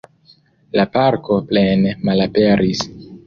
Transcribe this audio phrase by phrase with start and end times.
[0.79, 2.85] La parko plene malaperis.